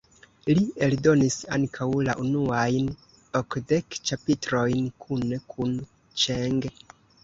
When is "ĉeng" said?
6.27-6.63